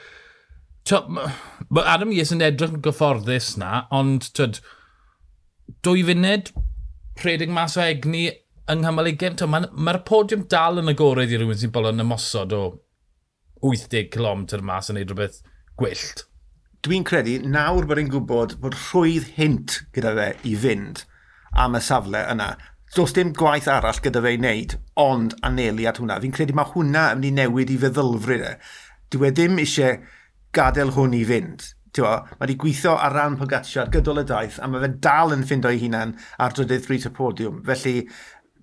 Mae 0.89 1.85
Adam 1.85 2.13
Ies 2.15 2.31
yn 2.33 2.41
edrych 2.41 2.73
yn 2.73 2.83
gyfforddus 2.85 3.55
na, 3.61 3.85
ond 3.93 4.31
tyd, 4.37 4.61
dwy 5.85 6.05
funed, 6.07 6.53
rhedeg 7.21 7.51
mas 7.53 7.77
o 7.77 7.83
egni 7.83 8.29
yng 8.69 8.83
nghymal 8.83 9.09
ei 9.09 9.17
gem. 9.19 9.37
Mae'r 9.49 9.69
ma 9.73 9.97
podiwm 10.05 10.47
dal 10.51 10.81
yn 10.81 10.91
agored 10.93 11.31
i 11.31 11.37
rhywun 11.39 11.59
sy'n 11.59 11.73
bolon 11.75 12.03
ymosod 12.03 12.55
o 12.55 12.63
80 13.65 14.09
km 14.13 14.45
mas 14.65 14.89
yn 14.91 14.99
neud 14.99 15.13
rhywbeth 15.13 15.39
gwyllt. 15.79 16.25
Dwi'n 16.85 17.05
credu 17.07 17.39
nawr 17.43 17.87
bod 17.87 17.99
e'n 17.99 18.11
gwybod 18.11 18.57
bod 18.63 18.77
rhwydd 18.77 19.33
hint 19.35 19.81
gyda 19.95 20.13
fe 20.15 20.27
i 20.47 20.53
fynd 20.59 21.03
am 21.59 21.75
y 21.75 21.81
safle 21.83 22.21
yna. 22.31 22.53
Does 22.95 23.13
dim 23.13 23.33
gwaith 23.37 23.67
arall 23.69 23.99
gyda 24.01 24.21
fe 24.23 24.31
i 24.33 24.39
wneud, 24.39 24.77
ond 24.97 25.35
anelu 25.45 25.85
at 25.89 25.99
hwnna. 26.01 26.21
Fi'n 26.23 26.33
credu 26.33 26.55
mae 26.57 26.71
hwnna 26.71 27.09
yn 27.13 27.19
mynd 27.19 27.29
i 27.29 27.33
newid 27.35 27.73
i 27.73 27.77
feddylfryd 27.81 28.45
e. 28.47 28.53
Dwi 29.13 29.27
e 29.27 29.33
ddim 29.35 29.59
eisiau 29.61 29.99
gadael 30.55 30.93
hwn 30.95 31.15
i 31.17 31.25
fynd. 31.27 31.67
Tewa, 31.95 32.19
mae 32.37 32.43
wedi 32.43 32.57
gweithio 32.61 32.93
ar 33.01 33.15
ran 33.15 33.37
Pogacar 33.39 33.89
gydol 33.93 34.21
y 34.21 34.25
daith 34.29 34.59
a 34.61 34.67
mae 34.69 34.83
fe 34.83 34.91
dal 35.01 35.33
yn 35.33 35.45
ffindo 35.47 35.71
ei 35.71 35.79
hunan 35.81 36.13
ar 36.37 36.53
drydydd 36.53 36.85
bryd 36.85 37.07
y 37.09 37.11
podiwm. 37.17 37.63
Felly, 37.65 37.93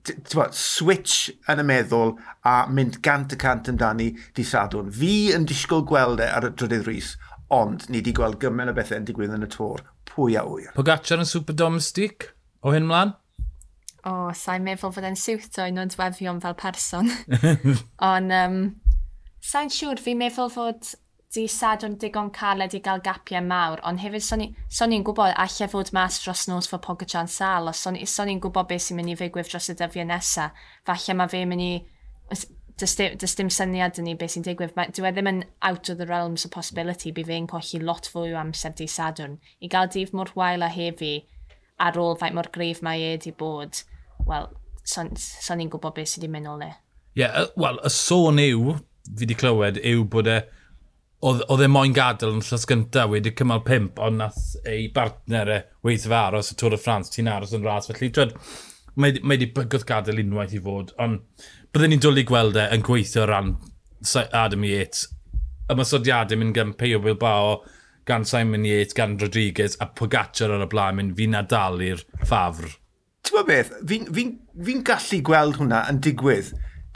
tewa, 0.07 0.47
switch 0.55 1.33
yn 1.51 1.63
y 1.63 1.67
meddwl 1.67 2.15
a 2.47 2.57
mynd 2.71 3.01
gant 3.07 3.35
y 3.35 3.41
cant 3.41 3.71
amdani 3.73 4.13
di 4.37 4.47
sadwn. 4.47 4.93
Fi 4.95 5.33
yn 5.35 5.47
disgwyl 5.51 5.85
gweld 5.91 6.23
e 6.23 6.29
ar 6.31 6.47
y 6.47 6.53
drydydd 6.55 6.87
rhys, 6.87 7.15
ond 7.55 7.89
ni 7.91 7.99
wedi 8.01 8.15
gweld 8.17 8.39
gymaint 8.43 8.71
o 8.71 8.77
bethau 8.77 9.01
yn 9.01 9.09
digwydd 9.09 9.35
yn 9.35 9.47
y 9.47 9.51
tor. 9.51 9.83
Pwy 10.11 10.39
a 10.39 10.45
wyr. 10.47 10.71
Pogacar 10.77 11.23
yn 11.23 11.29
super 11.29 11.57
domestic 11.57 12.31
o 12.63 12.75
hyn 12.75 12.87
mlaen? 12.87 13.17
O, 14.07 14.13
oh, 14.13 14.29
sa'n 14.39 14.63
meddwl 14.63 14.93
fod 14.95 15.07
e'n 15.09 15.19
siwto 15.19 15.65
i 15.67 15.73
nhw'n 15.75 15.91
dweddion 15.91 16.39
fel 16.45 16.55
person. 16.55 17.11
ond, 18.13 18.35
um, 18.37 18.61
sa'n 19.43 19.73
siŵr, 19.75 19.99
fi'n 19.99 20.21
meddwl 20.21 20.53
fod 20.55 20.93
di 21.37 21.47
sadwn 21.53 21.97
digon 22.01 22.31
caled 22.33 22.75
i 22.75 22.81
gael 22.81 23.03
gapiau 23.05 23.45
mawr, 23.45 23.81
ond 23.89 24.01
hefyd 24.01 24.25
son 24.25 24.93
i'n 24.97 25.05
gwybod 25.07 25.35
allai 25.45 25.69
fod 25.73 25.93
mas 25.97 26.19
dros 26.23 26.47
nos 26.49 26.69
fo 26.71 26.81
Pogachan 26.83 27.29
sal, 27.29 27.69
os 27.71 27.83
son, 27.85 27.99
son 28.09 28.33
i'n 28.33 28.41
gwybod 28.43 28.71
beth 28.71 28.87
sy'n 28.87 28.99
mynd 28.99 29.13
i 29.13 29.17
ddigwydd 29.19 29.51
dros 29.51 29.69
y 29.73 29.77
dyddiau 29.77 30.09
nesaf, 30.09 30.65
falle 30.89 31.19
mae 31.19 31.33
fe 31.33 31.45
mynd 31.49 31.67
i... 31.67 31.73
Does 32.77 32.93
dim, 33.39 33.49
syniad 33.49 33.97
yn 34.01 34.05
ni 34.05 34.13
beth 34.21 34.35
sy'n 34.35 34.45
digwydd. 34.45 34.75
Dwi 34.77 35.09
e 35.09 35.13
ddim 35.15 35.31
yn 35.31 35.39
out 35.65 35.89
of 35.89 35.97
the 35.97 36.09
realms 36.09 36.45
of 36.45 36.53
possibility 36.53 37.13
bydd 37.17 37.31
fe'n 37.31 37.47
colli 37.49 37.81
lot 37.81 38.09
fwy 38.13 38.35
o 38.35 38.41
amser 38.41 38.75
di 38.77 38.85
sadwn. 38.85 39.39
I 39.65 39.71
gael 39.73 39.89
dif 39.93 40.13
mor 40.13 40.33
wael 40.37 40.65
a 40.65 40.69
hefi 40.73 41.15
ar 41.81 41.97
ôl 42.01 42.19
faint 42.21 42.37
mor 42.37 42.51
grif 42.53 42.83
mae 42.85 43.15
e 43.15 43.15
di 43.25 43.33
bod, 43.33 43.81
wel, 44.29 44.51
son, 44.85 45.15
son 45.17 45.65
i'n 45.65 45.73
gwybod 45.73 45.97
beth 45.97 46.13
sy'n 46.17 46.29
mynd 46.33 46.53
o 46.53 46.59
le. 46.61 46.75
Ie, 47.17 47.25
yeah, 47.25 47.49
wel, 47.57 47.81
y 47.81 47.93
sôn 47.97 48.45
yw, 48.45 48.77
fi 49.07 49.23
wedi 49.23 49.41
clywed, 49.41 49.81
yw 49.81 50.05
bod 50.13 50.33
e... 50.33 50.39
Uh 50.45 50.53
oedd 51.25 51.63
e 51.65 51.69
moyn 51.71 51.95
gadael 51.97 52.35
yn 52.37 52.43
llys 52.45 52.67
gyntaf 52.69 53.09
wedi 53.11 53.33
cymal 53.37 53.63
pimp, 53.65 54.01
ond 54.03 54.21
nath 54.21 54.57
ei 54.69 54.89
bartner 54.93 55.53
e 55.53 55.61
weithio 55.87 56.13
fe 56.13 56.19
aros 56.19 56.53
y 56.53 56.57
Tôr 56.61 56.77
y 56.77 56.81
Ffrans, 56.81 57.13
ti'n 57.13 57.31
aros 57.33 57.55
yn 57.57 57.65
ras. 57.65 57.89
Felly, 57.89 58.11
dwed, 58.13 58.35
mae 59.01 59.17
wedi 59.17 59.49
bygwth 59.57 59.87
gadael 59.89 60.21
unwaith 60.23 60.55
i 60.57 60.61
fod, 60.63 60.93
ond 61.03 61.25
byddwn 61.73 61.95
ni'n 61.95 62.05
dwlu 62.05 62.27
gweld 62.29 62.61
e 62.61 62.67
yn 62.77 62.85
gweithio 62.85 63.25
ran 63.31 63.57
Adam 64.33 64.65
Yates. 64.69 65.07
Y 65.67 65.75
masodiadau 65.75 66.39
mynd 66.39 66.55
gan 66.55 66.77
Peo 66.79 67.01
Bilbao, 67.03 67.63
gan 68.07 68.25
Simon 68.29 68.65
Yates, 68.69 68.95
gan 68.95 69.17
Rodriguez 69.19 69.77
a 69.81 69.89
Pogacar 69.89 70.53
ar 70.53 70.67
y 70.67 70.69
blaen, 70.71 71.01
mynd 71.01 71.17
fi'n 71.19 71.41
adalu'r 71.41 72.05
ffafr. 72.23 72.77
Ti'n 73.27 73.49
beth, 73.49 73.73
fi'n 73.89 74.07
fi, 74.15 74.29
fi, 74.63 74.77
gallu 74.87 75.23
gweld 75.27 75.59
hwnna 75.59 75.83
yn 75.91 75.99
digwydd 76.05 76.53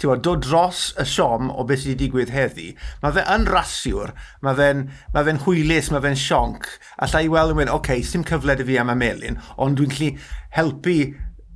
bod, 0.08 0.22
dod 0.24 0.44
dros 0.46 0.82
y 1.00 1.04
siom 1.08 1.50
o 1.52 1.64
beth 1.68 1.82
sydd 1.82 1.92
wedi 1.92 2.06
digwydd 2.06 2.32
heddi, 2.34 2.68
mae 3.02 3.16
fe 3.16 3.24
yn 3.34 3.48
rasiwr, 3.50 4.14
mae 4.46 4.56
fe'n 4.58 4.84
ma 5.14 5.24
fe 5.26 5.36
hwylus, 5.44 5.90
mae 5.92 6.04
fe'n 6.04 6.18
sionc, 6.18 6.68
a 6.96 7.08
llai 7.10 7.26
i 7.26 7.32
weld 7.32 7.54
yn 7.54 7.60
mynd, 7.60 7.72
oce, 7.74 7.80
okay, 7.80 8.06
sy'n 8.06 8.26
cyfled 8.28 8.62
i 8.62 8.68
fi 8.68 8.78
am 8.80 8.94
y 8.94 8.96
melin, 9.02 9.40
ond 9.60 9.80
dwi'n 9.80 9.92
gallu 9.92 10.12
helpu 10.56 10.96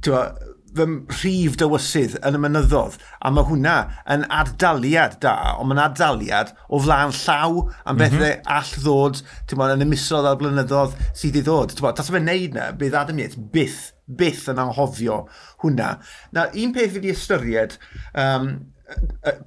bod, 0.04 0.42
fy 0.74 0.84
rhif 1.14 1.56
dywysydd 1.60 2.16
yn 2.26 2.34
y 2.34 2.40
mynyddodd, 2.42 2.96
a 3.22 3.30
mae 3.30 3.46
hwnna 3.46 3.74
yn 4.10 4.26
ardaliad 4.26 5.20
da, 5.22 5.34
ond 5.60 5.70
mae'n 5.70 5.84
ardaliad 5.84 6.50
o 6.66 6.80
flaen 6.82 7.14
llaw 7.14 7.60
am 7.86 8.00
bethau 8.00 8.18
mm 8.18 8.24
-hmm. 8.24 8.40
E 8.42 8.56
all 8.58 8.72
ddod, 8.82 9.22
ti'n 9.46 9.66
yn 9.70 9.86
y 9.86 9.90
misodd 9.92 10.26
ar 10.26 10.40
blynyddodd 10.40 10.96
sydd 11.14 11.38
i 11.38 11.44
ddod. 11.46 11.76
Ti'n 11.78 11.94
tas 11.94 12.10
fe'n 12.10 12.26
neud 12.26 12.58
na, 12.58 12.72
bydd 12.74 12.98
Adam 12.98 13.22
Yates 13.22 13.38
byth 13.38 13.93
byth 14.06 14.48
yn 14.52 14.60
anghofio 14.62 15.22
hwnna. 15.64 15.94
Na, 16.36 16.48
un 16.52 16.74
peth 16.76 16.98
wedi 16.98 17.12
ystyried, 17.14 17.78
um, 18.18 18.52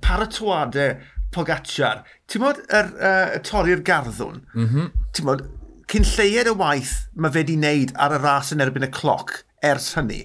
paratoadau 0.03 0.97
Pogacar, 1.35 2.05
ti'n 2.31 2.41
modd 2.41 2.61
er, 2.73 2.87
uh, 3.03 3.33
torri'r 3.43 3.83
garddwn, 3.85 4.39
mm 4.55 4.67
-hmm. 4.71 4.87
ti'n 5.13 5.27
modd, 5.27 5.43
cyn 5.91 6.07
lleied 6.07 6.47
y 6.47 6.53
waith 6.55 6.95
mae 7.15 7.33
fe 7.33 7.43
wedi 7.43 7.57
wneud 7.59 7.93
ar 7.99 8.15
y 8.15 8.19
ras 8.23 8.53
yn 8.55 8.63
erbyn 8.63 8.87
y 8.87 8.91
cloc 8.95 9.41
ers 9.65 9.91
hynny, 9.97 10.23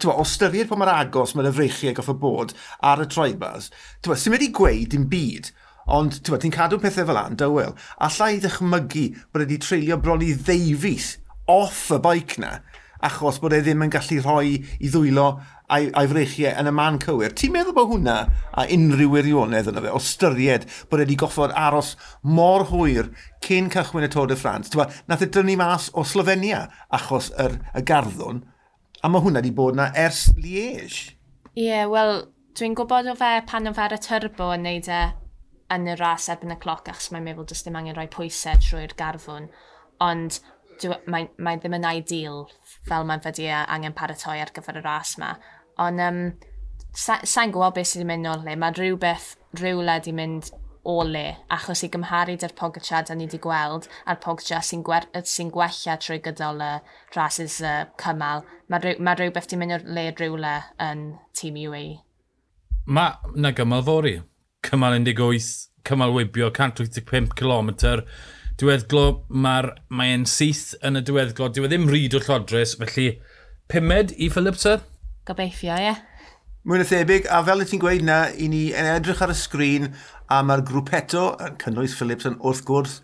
Tewa, 0.00 0.14
o 0.16 0.24
styried 0.24 0.70
pa 0.70 0.76
mae'r 0.80 0.90
agos 0.92 1.34
mae'n 1.36 1.50
yfreichiau 1.50 1.92
goff 1.98 2.08
y 2.08 2.14
bod 2.16 2.54
ar 2.88 3.02
y 3.02 3.06
troibas, 3.12 3.68
sy'n 4.00 4.32
wedi 4.32 4.48
gweud 4.56 4.88
dim 4.94 5.04
byd, 5.12 5.50
ond 5.92 6.16
ti'n 6.24 6.54
cadw 6.54 6.78
pethau 6.80 7.08
fel 7.08 7.20
an, 7.20 7.36
dywel, 7.40 7.74
allai 8.06 8.38
ddechmygu 8.40 9.04
bod 9.28 9.44
wedi 9.44 9.58
treulio 9.60 9.98
bron 10.00 10.24
i 10.24 10.30
ddeifis 10.32 11.16
off 11.50 11.90
y 11.92 11.98
bike 12.06 12.40
na, 12.40 12.54
achos 13.06 13.40
bod 13.42 13.54
e 13.56 13.60
ddim 13.62 13.82
yn 13.86 13.92
gallu 13.92 14.20
rhoi 14.22 14.54
i 14.58 14.90
ddwylo 14.90 15.26
a'i, 15.72 15.88
ai 15.98 16.08
freichiau 16.10 16.54
yn 16.60 16.70
y 16.70 16.74
man 16.76 16.98
cywir. 17.02 17.34
Ti'n 17.38 17.54
meddwl 17.54 17.76
bod 17.76 17.90
hwnna 17.90 18.16
a 18.58 18.66
unrhyw 18.76 19.12
wirionedd 19.14 19.70
yna 19.72 19.84
fe, 19.84 19.92
o 19.92 20.00
styried 20.02 20.66
bod 20.90 21.02
wedi 21.02 21.18
goffod 21.20 21.54
aros 21.58 21.94
mor 22.22 22.66
hwyr 22.70 23.10
cyn 23.44 23.70
cychwyn 23.72 24.06
y 24.06 24.10
Tôr 24.12 24.30
de 24.30 24.38
France. 24.38 24.72
Tewa, 24.72 24.88
nath 25.10 25.24
e 25.24 25.30
dynnu 25.32 25.56
mas 25.60 25.90
o 25.94 26.04
Slovenia 26.06 26.66
achos 26.94 27.32
yr, 27.42 27.58
y 27.74 27.84
garddwn, 27.88 28.44
a 29.02 29.10
mae 29.10 29.24
hwnna 29.24 29.42
wedi 29.42 29.54
bod 29.56 29.78
yna 29.78 29.90
ers 29.98 30.28
Liege. 30.38 31.16
Ie, 31.52 31.66
yeah, 31.66 31.88
wel, 31.90 32.28
dwi'n 32.56 32.76
gwybod 32.78 33.10
o 33.12 33.16
fe 33.18 33.34
pan 33.48 33.68
o 33.68 33.74
fe 33.76 33.86
ar 33.88 33.96
y 33.96 34.00
turbo 34.00 34.52
yn 34.54 34.66
neud 34.68 34.88
e 34.88 35.02
yn 35.72 35.88
y 35.88 35.96
ras 35.96 36.28
erbyn 36.32 36.54
y 36.54 36.58
cloc 36.60 36.88
achos 36.92 37.10
mae'n 37.12 37.24
meddwl 37.26 37.48
dys 37.48 37.64
dim 37.64 37.76
angen 37.78 37.96
rhoi 37.96 38.08
pwysau 38.12 38.60
trwy'r 38.60 38.94
garfwn. 38.98 39.48
Ond 40.04 40.38
mae, 41.10 41.28
mae 41.38 41.58
ddim 41.60 41.76
yn 41.78 41.88
ideal 41.88 42.46
fel 42.88 43.06
mae'n 43.08 43.22
fyddi 43.24 43.48
angen 43.52 43.94
paratoi 43.96 44.40
ar 44.42 44.52
gyfer 44.54 44.80
y 44.80 44.84
ras 44.84 45.16
yma. 45.18 45.34
Ond 45.82 46.02
um, 46.02 46.24
sa'n 46.92 47.26
sa 47.28 47.46
gwybod 47.48 47.76
beth 47.78 47.92
sydd 47.92 48.02
wedi 48.02 48.10
mynd 48.10 48.30
o'r 48.32 48.44
le. 48.46 48.56
Mae 48.58 48.76
rhywbeth, 48.76 49.32
rhywle 49.60 49.96
wedi 49.98 50.14
mynd 50.16 50.50
o 50.84 50.96
le, 51.06 51.36
achos 51.54 51.84
i 51.86 51.88
gymharu 51.94 52.34
dy'r 52.42 52.54
Pogacar 52.58 53.04
da 53.06 53.14
ni 53.14 53.28
wedi 53.28 53.38
gweld 53.42 53.86
a'r 54.10 54.18
Pogacar 54.22 54.64
sy'n 54.66 54.82
sy 55.30 55.46
gwella 55.54 55.96
trwy 56.02 56.18
gydol 56.24 56.62
y 56.66 56.70
rhasys 57.14 57.60
uh, 57.62 57.84
cymal, 58.02 58.42
mae 58.66 58.82
rhyw, 58.82 58.98
ma 58.98 59.14
rhywbeth 59.14 59.46
di 59.50 59.58
mynd 59.60 59.76
o'r 59.78 59.86
le 59.86 60.08
rhywle 60.16 60.56
yn 60.82 61.04
tîm 61.38 61.60
UAE. 61.62 62.00
Mae 62.86 63.34
na 63.38 63.52
gymal 63.54 63.84
fori. 63.86 64.16
Cymal 64.66 64.98
18, 64.98 65.46
cymal 65.86 66.14
wybio 66.14 66.50
185 66.50 67.34
km, 67.38 67.70
diweddglo, 68.62 69.04
mae'r 69.44 69.72
mae'n 69.90 70.24
syth 70.30 70.72
yn 70.86 71.00
y 71.00 71.04
diweddglo, 71.06 71.50
diwedd 71.50 71.72
e 71.72 71.76
ddim 71.76 71.90
ryd 71.90 72.16
o 72.16 72.22
llodres, 72.22 72.76
felly 72.78 73.08
pumed 73.72 74.14
i 74.16 74.30
Philipsa? 74.32 74.78
Gobeithio, 75.28 75.74
ie. 75.74 75.90
Yeah. 75.90 76.02
Mwy 76.62 76.78
na 76.78 76.86
thebyg, 76.86 77.26
a 77.26 77.40
fel 77.42 77.64
y 77.64 77.66
ti'n 77.66 77.80
gweud 77.82 78.04
na, 78.06 78.18
i 78.38 78.46
ni 78.50 78.68
yn 78.70 78.86
edrych 78.92 79.22
ar 79.24 79.32
y 79.34 79.34
sgrin, 79.34 79.88
a 80.30 80.38
mae'r 80.46 80.62
grwpeto, 80.68 81.32
yn 81.42 81.56
cynnwys 81.62 81.96
Phillips 81.98 82.28
yn 82.28 82.38
wrth 82.38 82.62
gwrs, 82.68 83.00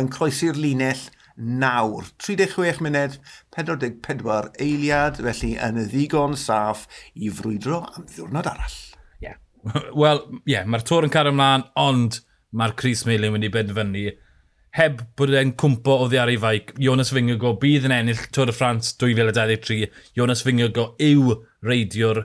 yn 0.00 0.08
croesi'r 0.12 0.56
linell 0.56 1.02
nawr. 1.36 2.08
36 2.24 2.80
munud, 2.84 3.18
44 3.52 4.50
eiliad, 4.64 5.20
felly 5.28 5.52
yn 5.68 5.82
y 5.82 5.86
ddigon 5.92 6.38
saff 6.40 6.86
i 7.12 7.28
frwydro 7.28 7.82
am 7.92 8.08
ddiwrnod 8.08 8.48
arall. 8.48 8.78
Yeah. 9.20 9.36
Wel, 10.04 10.24
ie, 10.42 10.54
yeah, 10.54 10.64
mae'r 10.64 10.88
tor 10.88 11.04
yn 11.04 11.12
cario 11.12 11.36
ymlaen, 11.36 11.68
ond 11.76 12.22
mae'r 12.56 12.76
Cris 12.80 13.04
Meilin 13.08 13.36
wedi 13.36 13.52
benderfynu 13.52 14.08
heb 14.76 15.02
bod 15.18 15.34
e'n 15.36 15.52
cwmpo 15.60 15.98
o 16.00 16.08
ddiar 16.08 16.30
i 16.32 16.38
faic, 16.40 16.72
Jonas 16.80 17.12
Fingergo 17.12 17.52
bydd 17.60 17.84
yn 17.88 17.92
ennill 17.92 18.22
Tôr 18.32 18.48
y 18.48 18.54
Ffrans 18.56 18.94
2023. 19.00 19.84
Jonas 20.16 20.44
Fingergo 20.46 20.92
yw 21.02 21.34
reidiwr... 21.66 22.22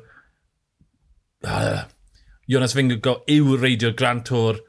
Uh, 1.43 1.83
Jonas 2.47 2.75
Fingergo 2.77 3.17
yw 3.27 3.57
reidiwr 3.59 3.97
Grand 3.99 4.23
Tôr 4.29 4.61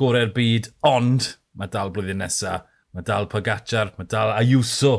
gorau'r 0.00 0.32
byd, 0.36 0.70
ond 0.88 1.34
mae 1.60 1.68
dal 1.72 1.92
blwyddyn 1.92 2.22
nesaf, 2.24 2.64
mae 2.96 3.04
dal 3.04 3.28
Pogacar, 3.28 3.92
mae 3.98 4.08
dal 4.08 4.32
Ayuso, 4.38 4.94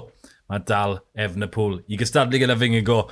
mae 0.51 0.61
dal 0.67 0.99
Efn. 1.17 1.47
I 1.89 1.97
gystadlu 1.97 2.41
gyda 2.41 2.57
Fingergo. 2.59 3.07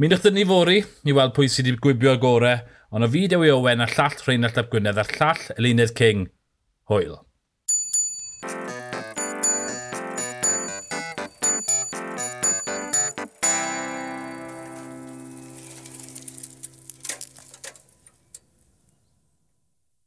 Mi'n 0.00 0.14
wnaeth 0.14 0.32
ni 0.32 0.46
fori 0.48 0.80
i 0.80 1.12
weld 1.12 1.36
pwy 1.36 1.50
sydd 1.52 1.68
wedi 1.68 1.84
gwybio 1.84 2.16
gorau, 2.22 2.64
ond 2.94 3.04
o 3.04 3.12
fideo 3.12 3.44
i 3.44 3.52
Owen 3.52 3.84
a 3.84 3.90
llall 3.92 4.16
Rheinald 4.24 4.56
Ap 4.56 4.72
Gwynedd 4.72 5.04
a 5.04 5.06
llall 5.12 5.46
Eluned 5.58 5.92
King. 6.00 6.30
Hwyl. 6.88 7.20